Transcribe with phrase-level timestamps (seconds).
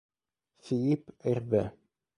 [0.63, 1.61] Philippe Hervé